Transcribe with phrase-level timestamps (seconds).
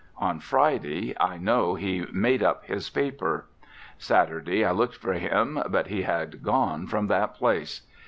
[0.17, 3.45] On Friday, I know he "made up" his paper.
[3.99, 7.81] Saturday I looked for him, but he had gone from that place.